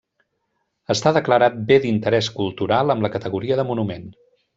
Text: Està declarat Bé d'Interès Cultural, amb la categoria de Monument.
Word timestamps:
Està 0.93 1.11
declarat 1.17 1.59
Bé 1.71 1.77
d'Interès 1.83 2.29
Cultural, 2.39 2.95
amb 2.95 3.07
la 3.07 3.13
categoria 3.17 3.59
de 3.61 3.67
Monument. 3.73 4.09